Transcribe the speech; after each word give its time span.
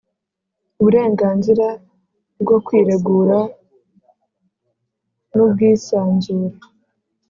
Uburenganzira 0.79 1.67
bwo 2.41 2.57
kwiregura 2.65 3.37
n’ubwisanzure 5.33 6.57